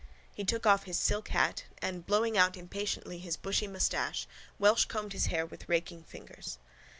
He 0.33 0.43
took 0.43 0.65
off 0.65 0.85
his 0.85 0.97
silk 0.97 1.27
hat 1.29 1.65
and, 1.79 2.03
blowing 2.07 2.35
out 2.35 2.57
impatiently 2.57 3.19
his 3.19 3.37
bushy 3.37 3.67
moustache, 3.67 4.25
welshcombed 4.57 5.13
his 5.13 5.27
hair 5.27 5.45
with 5.45 5.69
raking 5.69 6.05
fingers. 6.05 6.57